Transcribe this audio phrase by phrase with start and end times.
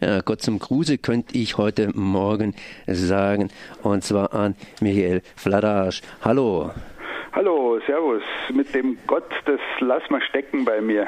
[0.00, 2.54] ja, Gott zum Gruße könnte ich heute Morgen
[2.86, 3.50] sagen,
[3.82, 6.02] und zwar an Michael Fladasch.
[6.22, 6.70] Hallo.
[7.32, 8.22] Hallo, Servus.
[8.52, 11.06] Mit dem Gott, das lass mal stecken bei mir.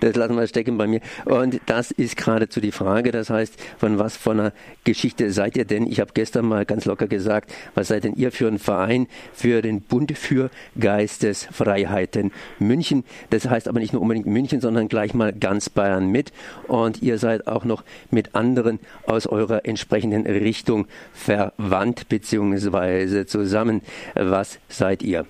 [0.00, 1.00] Das lassen wir stecken bei mir.
[1.26, 3.12] Und das ist geradezu die Frage.
[3.12, 4.52] Das heißt, von was von einer
[4.84, 5.86] Geschichte seid ihr denn?
[5.86, 9.60] Ich habe gestern mal ganz locker gesagt, was seid denn ihr für ein Verein für
[9.60, 10.48] den Bund für
[10.80, 13.04] Geistesfreiheiten München?
[13.28, 16.32] Das heißt aber nicht nur unbedingt München, sondern gleich mal ganz Bayern mit.
[16.68, 23.26] Und ihr seid auch noch mit anderen aus eurer entsprechenden Richtung verwandt bzw.
[23.26, 23.82] zusammen.
[24.14, 25.26] Was seid ihr?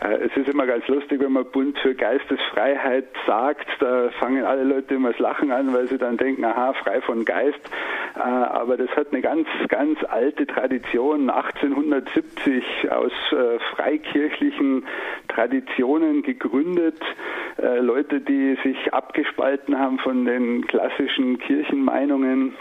[0.00, 4.64] Äh, es ist immer ganz lustig, wenn man Bund für Geistesfreiheit sagt, da fangen alle
[4.64, 7.60] Leute immer das Lachen an, weil sie dann denken, aha, frei von Geist.
[8.16, 14.86] Äh, aber das hat eine ganz, ganz alte Tradition, 1870 aus äh, freikirchlichen
[15.28, 17.00] Traditionen gegründet.
[17.80, 22.54] Leute, die sich abgespalten haben von den klassischen Kirchenmeinungen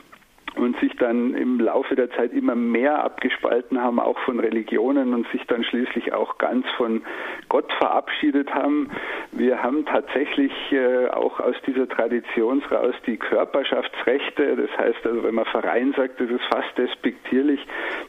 [0.55, 5.27] und sich dann im Laufe der Zeit immer mehr abgespalten haben, auch von Religionen und
[5.32, 7.01] sich dann schließlich auch ganz von
[7.49, 8.90] Gott verabschiedet haben.
[9.32, 14.55] Wir haben tatsächlich äh, auch aus dieser Tradition raus die Körperschaftsrechte.
[14.55, 17.60] Das heißt also, wenn man Verein sagt, das ist fast despektierlich.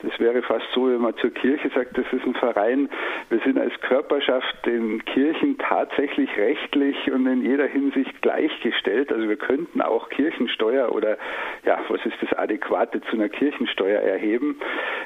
[0.02, 2.90] Das wäre fast so, wenn man zur Kirche sagt, das ist ein Verein.
[3.30, 9.12] Wir sind als Körperschaft den Kirchen tatsächlich rechtlich und in jeder Hinsicht gleichgestellt.
[9.12, 11.16] Also wir könnten auch Kirchensteuer oder
[11.64, 14.56] ja, was ist das Adäquate zu einer Kirchensteuer erheben.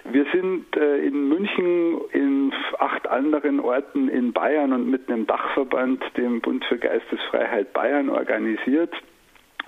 [0.04, 6.02] Wir sind äh, in München, in acht anderen Orten in Bayern und mit einem Dachverband,
[6.16, 8.94] dem Bund für Geistesfreiheit Bayern, organisiert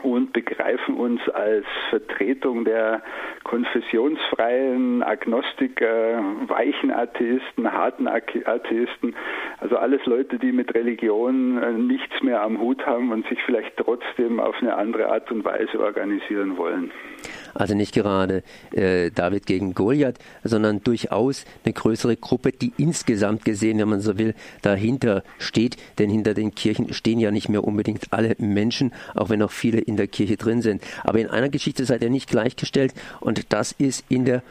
[0.02, 3.02] und begreifen uns als Vertretung der
[3.44, 9.14] konfessionsfreien Agnostiker, weichen Atheisten, harten Atheisten,
[9.58, 13.76] also alles Leute, die mit Religion äh, nichts mehr am Hut haben und sich vielleicht
[13.76, 16.92] trotzdem auf eine andere Art und Weise organisieren wollen.
[17.60, 23.78] Also nicht gerade äh, David gegen Goliath, sondern durchaus eine größere Gruppe, die insgesamt gesehen,
[23.78, 25.76] wenn man so will, dahinter steht.
[25.98, 29.78] Denn hinter den Kirchen stehen ja nicht mehr unbedingt alle Menschen, auch wenn noch viele
[29.78, 30.82] in der Kirche drin sind.
[31.04, 34.42] Aber in einer Geschichte seid ihr nicht gleichgestellt und das ist in der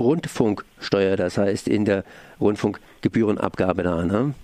[0.00, 2.04] Rundfunksteuer, das heißt in der
[2.40, 4.04] Rundfunkgebührenabgabe da.
[4.04, 4.34] Ne?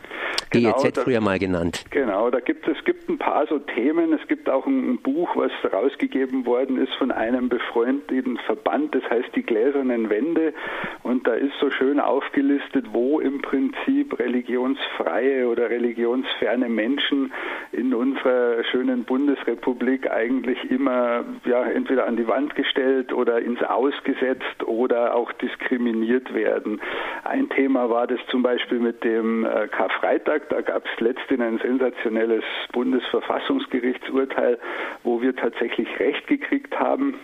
[0.60, 1.84] Genau, GEZ früher mal genannt.
[1.90, 4.12] Genau, da gibt es gibt ein paar so Themen.
[4.12, 9.34] Es gibt auch ein Buch, was rausgegeben worden ist von einem befreundeten Verband, das heißt
[9.34, 10.54] die gläsernen Wände.
[11.02, 17.32] Und da ist so schön aufgelistet, wo im Prinzip religionsfreie oder religionsferne Menschen
[17.72, 24.64] in unserer schönen Bundesrepublik eigentlich immer ja, entweder an die Wand gestellt oder ins Ausgesetzt
[24.64, 26.80] oder auch diskriminiert werden.
[27.24, 31.58] Ein Thema war das zum Beispiel mit dem äh, Karfreitag da gab es letztens ein
[31.58, 34.58] sensationelles Bundesverfassungsgerichtsurteil,
[35.02, 37.18] wo wir tatsächlich Recht gekriegt haben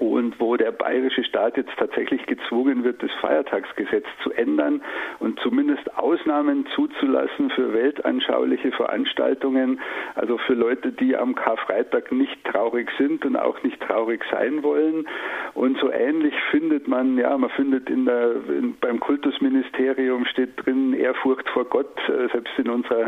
[0.00, 4.80] und wo der bayerische Staat jetzt tatsächlich gezwungen wird, das Feiertagsgesetz zu ändern
[5.18, 9.80] und zumindest Ausnahmen zuzulassen für weltanschauliche Veranstaltungen,
[10.14, 15.06] also für Leute, die am Karfreitag nicht traurig sind und auch nicht traurig sein wollen.
[15.54, 20.92] Und so ähnlich findet man, ja, man findet in der, in, beim Kultusministerium steht drin
[20.92, 23.06] Ehrfurcht vor Gott, äh, selbst in unserer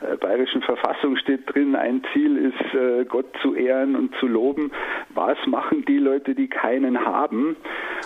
[0.00, 4.72] äh, bayerischen Verfassung steht drin, ein Ziel ist, äh, Gott zu ehren und zu loben.
[5.14, 7.56] Was machen die Leute, Leute, die keinen haben.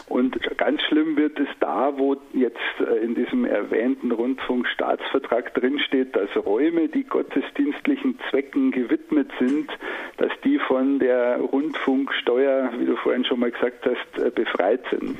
[0.08, 6.28] Und ganz schlimm wird es da, wo jetzt äh, in diesem erwähnten Rundfunkstaatsvertrag drinsteht, dass
[6.36, 9.70] Räume, die gottesdienstlichen Zwecken gewidmet sind,
[10.18, 15.18] dass die von der Rundfunksteuer, wie du vorhin schon mal gesagt hast, äh, befreit sind.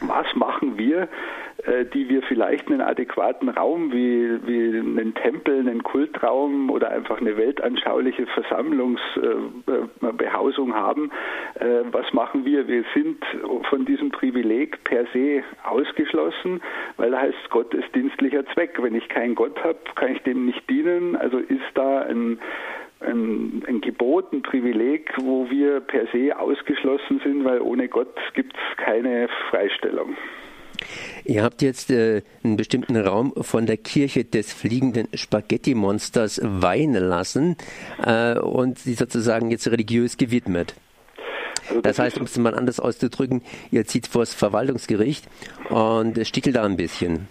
[0.00, 1.08] Was machen wir,
[1.64, 7.20] äh, die wir vielleicht einen adäquaten Raum wie, wie einen Tempel, einen Kultraum oder einfach
[7.20, 11.10] eine weltanschauliche Versammlungsbehausung haben.
[11.58, 12.68] Äh, was machen wir?
[12.68, 13.24] Wir sind
[13.68, 16.60] von diesem Privileg per se ausgeschlossen,
[16.96, 18.80] weil da heißt Gott ist dienstlicher Zweck.
[18.80, 21.16] Wenn ich keinen Gott habe, kann ich dem nicht dienen.
[21.16, 22.38] Also ist da ein
[23.00, 28.54] ein, ein Gebot, ein Privileg, wo wir per se ausgeschlossen sind, weil ohne Gott gibt
[28.54, 30.16] es keine Freistellung.
[31.24, 37.56] Ihr habt jetzt äh, einen bestimmten Raum von der Kirche des fliegenden Spaghetti-Monsters weihen lassen
[38.04, 40.74] äh, und sie sozusagen jetzt religiös gewidmet.
[41.68, 45.26] Also das, das heißt, um es mal anders auszudrücken, ihr zieht vor das Verwaltungsgericht
[45.68, 47.28] und stickelt da ein bisschen.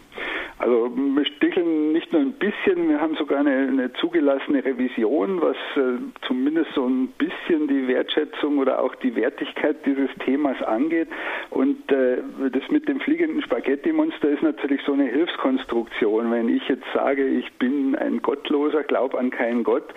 [0.59, 5.55] Also wir sticheln nicht nur ein bisschen, wir haben sogar eine, eine zugelassene Revision, was
[5.75, 11.09] äh, zumindest so ein bisschen die Wertschätzung oder auch die Wertigkeit dieses Themas angeht.
[11.51, 12.17] Und äh,
[12.51, 16.31] das mit dem fliegenden Spaghetti-Monster ist natürlich so eine Hilfskonstruktion.
[16.31, 19.93] Wenn ich jetzt sage, ich bin ein Gottloser, glaube an keinen Gott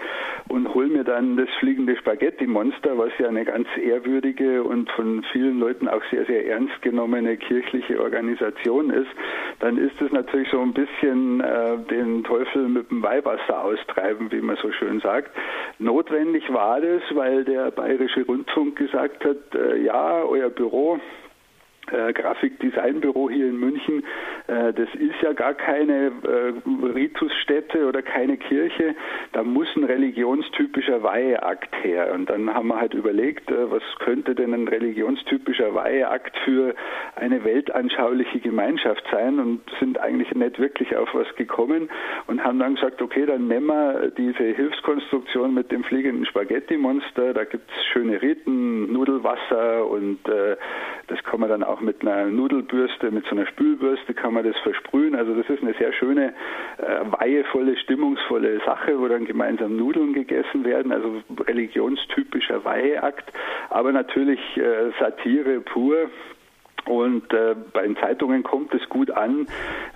[0.48, 5.58] und hol mir dann das fliegende Spaghetti-Monster, was ja eine ganz ehrwürdige und von vielen
[5.58, 9.10] Leuten auch sehr, sehr ernst genommene kirchliche Organisation ist,
[9.60, 14.40] dann ist es natürlich so ein bisschen äh, den Teufel mit dem Weihwasser austreiben, wie
[14.40, 15.30] man so schön sagt.
[15.78, 20.98] Notwendig war das, weil der Bayerische Rundfunk gesagt hat, äh, ja, euer Büro
[21.92, 24.04] äh, Grafikdesignbüro hier in München,
[24.46, 28.94] äh, das ist ja gar keine äh, Ritusstätte oder keine Kirche,
[29.32, 32.12] da muss ein religionstypischer Weiheakt her.
[32.12, 36.74] Und dann haben wir halt überlegt, äh, was könnte denn ein religionstypischer Weiheakt für
[37.16, 39.38] eine weltanschauliche Gemeinschaft sein?
[39.38, 41.88] Und sind eigentlich nicht wirklich auf was gekommen
[42.26, 47.44] und haben dann gesagt, okay, dann nehmen wir diese Hilfskonstruktion mit dem fliegenden Spaghetti-Monster, da
[47.44, 50.56] gibt es schöne Riten, Nudelwasser und äh,
[51.10, 54.56] das kann man dann auch mit einer Nudelbürste, mit so einer Spülbürste kann man das
[54.58, 55.16] versprühen.
[55.16, 56.32] Also das ist eine sehr schöne,
[56.78, 60.92] äh, weihevolle, stimmungsvolle Sache, wo dann gemeinsam Nudeln gegessen werden.
[60.92, 63.32] Also religionstypischer Weiheakt,
[63.70, 66.10] aber natürlich äh, Satire pur.
[66.86, 69.46] Und äh, bei den Zeitungen kommt es gut an.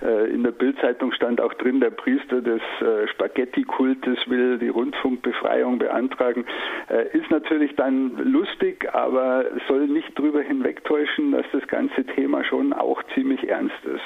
[0.01, 5.79] Äh, in der Bildzeitung stand auch drin, der Priester des äh, Spaghetti-Kultes will die Rundfunkbefreiung
[5.79, 6.45] beantragen.
[6.89, 12.73] Äh, ist natürlich dann lustig, aber soll nicht darüber hinwegtäuschen, dass das ganze Thema schon
[12.73, 14.03] auch ziemlich ernst ist.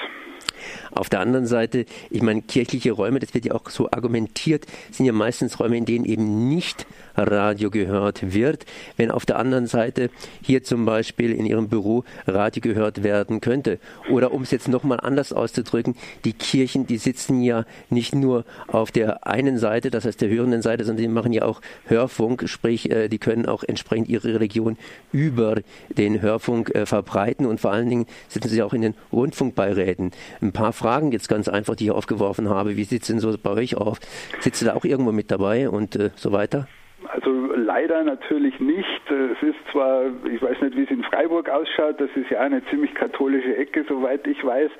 [0.92, 5.06] Auf der anderen Seite, ich meine, kirchliche Räume, das wird ja auch so argumentiert, sind
[5.06, 6.86] ja meistens Räume, in denen eben nicht
[7.16, 8.66] Radio gehört wird.
[8.98, 10.10] Wenn auf der anderen Seite
[10.42, 13.80] hier zum Beispiel in Ihrem Büro Radio gehört werden könnte.
[14.10, 15.96] Oder um es jetzt nochmal anders auszudrücken,
[16.26, 20.62] die Kirchen, die sitzen ja nicht nur auf der einen Seite, das heißt der hörenden
[20.62, 24.78] Seite, sondern die machen ja auch Hörfunk, sprich, äh, die können auch entsprechend ihre Religion
[25.12, 25.56] über
[25.90, 30.12] den Hörfunk äh, verbreiten und vor allen Dingen sitzen sie auch in den Rundfunkbeiräten.
[30.42, 32.76] Ein paar Fragen jetzt ganz einfach, die ich aufgeworfen habe.
[32.76, 34.00] Wie sieht es denn so bei euch auf?
[34.42, 36.68] Sitzt ihr da auch irgendwo mit dabei und äh, so weiter?
[37.08, 39.12] Also leider natürlich nicht.
[39.12, 42.66] Es ist zwar, ich weiß nicht, wie es in Freiburg ausschaut, das ist ja eine
[42.66, 44.72] ziemlich katholische Ecke, soweit ich weiß,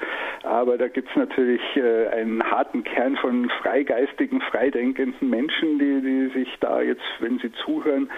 [0.42, 6.40] aber da gibt es natürlich äh, einen harten Kern von freigeistigen, freidenkenden Menschen, die, die
[6.40, 8.10] sich da jetzt, wenn sie zuhören,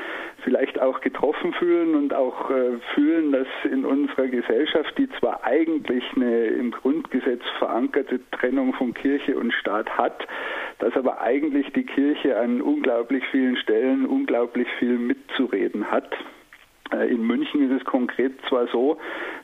[0.46, 6.06] vielleicht auch getroffen fühlen und auch äh, fühlen, dass in unserer Gesellschaft, die zwar eigentlich
[6.16, 10.26] eine im Grundgesetz verankerte Trennung von Kirche und Staat hat,
[10.82, 16.12] dass aber eigentlich die Kirche an unglaublich vielen Stellen unglaublich viel mitzureden hat.
[16.92, 18.98] Äh, in München ist es konkret zwar so,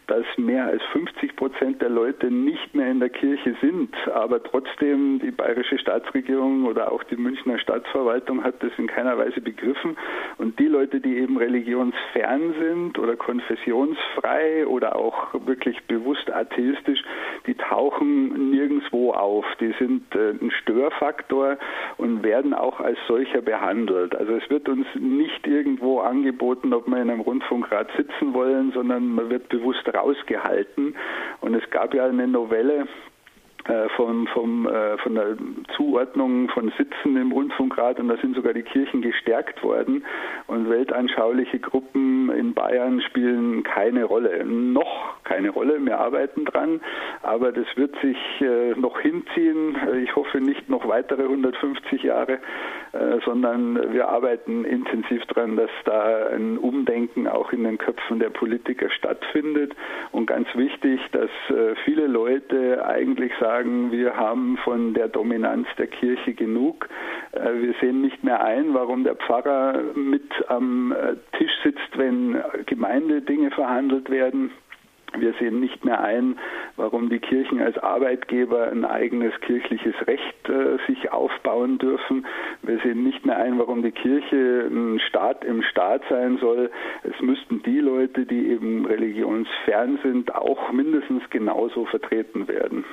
[0.07, 5.19] dass mehr als 50 Prozent der Leute nicht mehr in der Kirche sind, aber trotzdem
[5.19, 9.97] die bayerische Staatsregierung oder auch die Münchner Staatsverwaltung hat das in keiner Weise begriffen.
[10.37, 17.03] Und die Leute, die eben religionsfern sind oder konfessionsfrei oder auch wirklich bewusst atheistisch,
[17.45, 19.45] die tauchen nirgendwo auf.
[19.59, 21.57] Die sind äh, ein Störfaktor
[21.97, 24.15] und werden auch als solcher behandelt.
[24.15, 29.07] Also es wird uns nicht irgendwo angeboten, ob wir in einem Rundfunkrat sitzen wollen, sondern
[29.07, 30.95] man wird bewusst rausgehalten.
[31.41, 32.87] Und es gab ja eine Novelle,
[33.67, 35.35] äh, vom, vom, äh, von der
[35.75, 40.05] Zuordnung von Sitzen im Rundfunkrat und da sind sogar die Kirchen gestärkt worden
[40.47, 44.45] und weltanschauliche Gruppen in Bayern spielen keine Rolle.
[44.45, 46.79] Noch keine Rolle, wir arbeiten dran,
[47.23, 49.75] aber das wird sich äh, noch hinziehen.
[50.01, 52.39] Ich hoffe nicht noch weitere 150 Jahre,
[53.25, 58.89] sondern wir arbeiten intensiv dran, dass da ein Umdenken auch in den Köpfen der Politiker
[58.89, 59.75] stattfindet
[60.11, 61.29] und ganz wichtig, dass
[61.83, 66.87] viele Leute eigentlich sagen, sagen, wir haben von der Dominanz der Kirche genug.
[67.31, 72.37] Äh, wir sehen nicht mehr ein, warum der Pfarrer mit am äh, Tisch sitzt, wenn
[72.65, 74.51] Gemeindedinge verhandelt werden.
[75.17, 76.37] Wir sehen nicht mehr ein,
[76.75, 82.25] warum die Kirchen als Arbeitgeber ein eigenes kirchliches Recht äh, sich aufbauen dürfen.
[82.61, 86.69] Wir sehen nicht mehr ein, warum die Kirche ein Staat im Staat sein soll.
[87.03, 92.83] Es müssten die Leute, die eben religionsfern sind, auch mindestens genauso vertreten werden.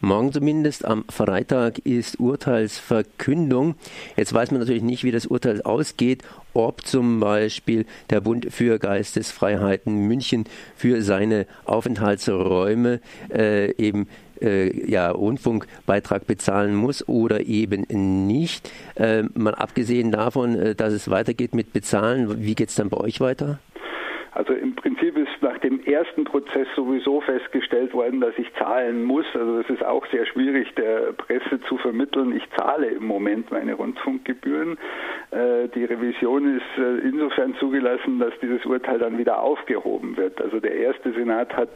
[0.00, 3.74] Morgen zumindest am Freitag ist Urteilsverkündung.
[4.16, 6.22] Jetzt weiß man natürlich nicht, wie das Urteil ausgeht,
[6.58, 13.00] ob zum Beispiel der Bund für Geistesfreiheiten München für seine Aufenthaltsräume
[13.32, 14.08] äh, eben
[14.42, 17.86] äh, ja, Rundfunkbeitrag bezahlen muss oder eben
[18.26, 18.70] nicht.
[18.96, 22.96] Äh, mal abgesehen davon, äh, dass es weitergeht mit Bezahlen, wie geht es dann bei
[22.96, 23.60] euch weiter?
[24.32, 29.26] Also im Prinzip ist nach dem ersten Prozess sowieso festgestellt worden, dass ich zahlen muss.
[29.34, 32.36] Also das ist auch sehr schwierig der Presse zu vermitteln.
[32.36, 34.78] Ich zahle im Moment meine Rundfunkgebühren.
[35.30, 40.40] Äh, die Revision ist äh, insofern zugelassen, dass dieses Urteil dann wieder aufgehoben wird.
[40.40, 41.70] Also der erste Senat hat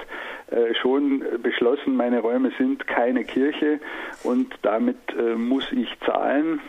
[0.50, 3.80] äh, schon beschlossen, meine Räume sind keine Kirche
[4.22, 4.96] und damit
[5.36, 6.60] muss ich zahlen.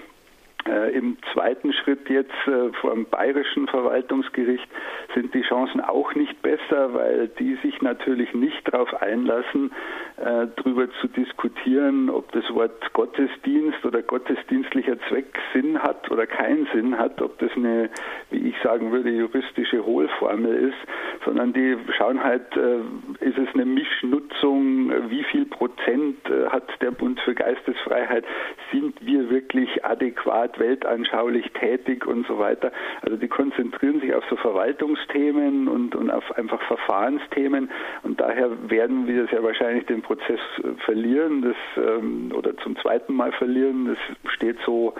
[0.65, 4.67] Äh, Im zweiten Schritt jetzt äh, vor dem bayerischen Verwaltungsgericht
[5.13, 9.71] sind die Chancen auch nicht besser, weil die sich natürlich nicht darauf einlassen,
[10.17, 16.65] äh, darüber zu diskutieren, ob das Wort Gottesdienst oder gottesdienstlicher Zweck Sinn hat oder keinen
[16.73, 17.89] Sinn hat, ob das eine,
[18.29, 20.77] wie ich sagen würde, juristische Hohlformel ist,
[21.25, 22.77] sondern die schauen halt, äh,
[23.19, 28.23] ist es eine Mischnutzung, wie viel Prozent äh, hat der Bund für Geistesfreiheit,
[28.71, 32.71] sind wir wirklich adäquat Art weltanschaulich tätig und so weiter.
[33.01, 37.69] Also die konzentrieren sich auf so Verwaltungsthemen und, und auf einfach Verfahrensthemen
[38.03, 40.39] und daher werden wir sehr wahrscheinlich den Prozess
[40.85, 43.87] verlieren das, ähm, oder zum zweiten Mal verlieren.
[43.87, 44.93] Das steht so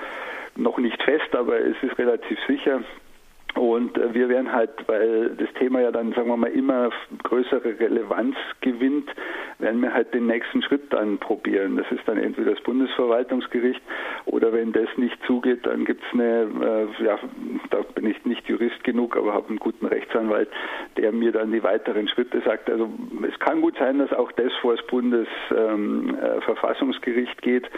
[0.56, 2.82] noch nicht fest, aber es ist relativ sicher.
[3.56, 6.90] Und äh, wir werden halt, weil das Thema ja dann, sagen wir mal, immer
[7.24, 9.10] größere Relevanz gewinnt,
[9.60, 11.78] werden wir halt den nächsten Schritt dann probieren.
[11.78, 13.82] Das ist dann entweder das Bundesverwaltungsgericht
[14.26, 17.18] oder wenn das nicht zugeht, dann gibt es eine, äh, ja,
[17.70, 20.50] da bin ich nicht Jurist genug, aber habe einen guten Rechtsanwalt,
[20.98, 22.68] der mir dann die weiteren Schritte sagt.
[22.70, 22.90] Also
[23.28, 27.70] es kann gut sein, dass auch das vor das Bundesverfassungsgericht ähm, äh, geht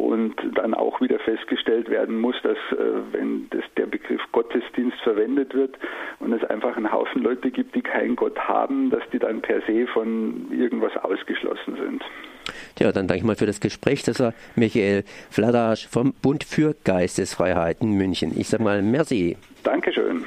[0.00, 2.76] und dann auch wieder festgestellt werden muss, dass äh,
[3.12, 5.76] wenn das, der Begriff Gottesdienst verwendet wird
[6.18, 9.60] und es einfach einen Haufen Leute gibt, die keinen Gott haben, dass die dann per
[9.62, 12.02] se von irgendwas ausgeschlossen sind.
[12.78, 14.02] Ja, dann danke ich mal für das Gespräch.
[14.02, 18.32] Das war Michael Fladasch vom Bund für Geistesfreiheiten München.
[18.36, 19.36] Ich sage mal merci.
[19.62, 20.24] Dankeschön.